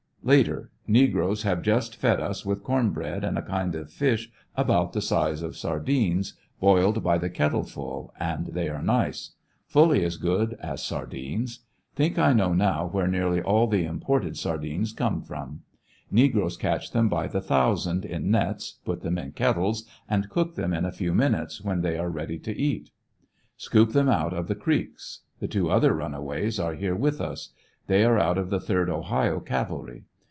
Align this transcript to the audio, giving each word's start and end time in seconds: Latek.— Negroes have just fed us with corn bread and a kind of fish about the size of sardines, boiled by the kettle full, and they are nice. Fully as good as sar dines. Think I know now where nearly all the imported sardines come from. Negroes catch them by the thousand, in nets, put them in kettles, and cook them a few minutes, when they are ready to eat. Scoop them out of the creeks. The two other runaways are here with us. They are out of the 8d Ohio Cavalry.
Latek.— 0.23 0.67
Negroes 0.85 1.41
have 1.41 1.63
just 1.63 1.95
fed 1.95 2.21
us 2.21 2.45
with 2.45 2.61
corn 2.61 2.91
bread 2.91 3.23
and 3.23 3.39
a 3.39 3.41
kind 3.41 3.73
of 3.73 3.89
fish 3.89 4.29
about 4.55 4.93
the 4.93 5.01
size 5.01 5.41
of 5.41 5.57
sardines, 5.57 6.35
boiled 6.59 7.01
by 7.01 7.17
the 7.17 7.27
kettle 7.29 7.63
full, 7.63 8.13
and 8.19 8.45
they 8.53 8.69
are 8.69 8.83
nice. 8.83 9.31
Fully 9.65 10.05
as 10.05 10.17
good 10.17 10.53
as 10.59 10.85
sar 10.85 11.07
dines. 11.07 11.61
Think 11.95 12.19
I 12.19 12.33
know 12.33 12.53
now 12.53 12.85
where 12.85 13.07
nearly 13.07 13.41
all 13.41 13.65
the 13.65 13.83
imported 13.85 14.37
sardines 14.37 14.93
come 14.93 15.23
from. 15.23 15.61
Negroes 16.11 16.55
catch 16.55 16.91
them 16.91 17.09
by 17.09 17.25
the 17.25 17.41
thousand, 17.41 18.05
in 18.05 18.29
nets, 18.29 18.73
put 18.85 19.01
them 19.01 19.17
in 19.17 19.31
kettles, 19.31 19.85
and 20.07 20.29
cook 20.29 20.53
them 20.53 20.71
a 20.71 20.91
few 20.91 21.15
minutes, 21.15 21.63
when 21.63 21.81
they 21.81 21.97
are 21.97 22.11
ready 22.11 22.37
to 22.37 22.55
eat. 22.55 22.91
Scoop 23.57 23.91
them 23.93 24.07
out 24.07 24.33
of 24.33 24.47
the 24.47 24.53
creeks. 24.53 25.21
The 25.39 25.47
two 25.47 25.71
other 25.71 25.93
runaways 25.95 26.59
are 26.59 26.75
here 26.75 26.95
with 26.95 27.19
us. 27.19 27.49
They 27.87 28.05
are 28.05 28.19
out 28.19 28.37
of 28.37 28.51
the 28.51 28.59
8d 28.59 28.87
Ohio 28.87 29.39
Cavalry. 29.39 30.03